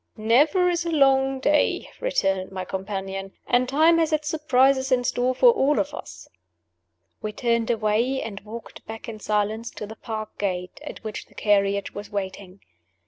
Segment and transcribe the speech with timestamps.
[0.17, 3.33] "Never is a long day," returned my companion.
[3.45, 6.27] "And time has its surprises in store for all of us."
[7.21, 11.35] We turned away, and walked back in silence to the park gate, at which the
[11.35, 12.61] carriage was waiting.